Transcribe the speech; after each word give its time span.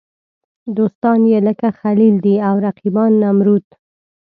دوستان 0.77 1.19
یې 1.31 1.39
لکه 1.47 1.67
خلیل 1.79 2.15
دي 2.25 2.35
او 2.47 2.55
رقیبان 2.65 3.11
نمرود. 3.23 3.65